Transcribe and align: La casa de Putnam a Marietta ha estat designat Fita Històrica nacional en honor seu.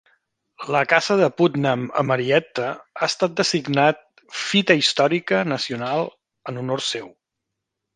La 0.75 0.79
casa 0.93 1.17
de 1.19 1.27
Putnam 1.41 1.83
a 2.01 2.05
Marietta 2.13 2.71
ha 2.79 3.05
estat 3.11 3.37
designat 3.43 4.03
Fita 4.49 4.81
Històrica 4.83 5.47
nacional 5.55 6.13
en 6.51 6.65
honor 6.67 6.91
seu. 6.93 7.19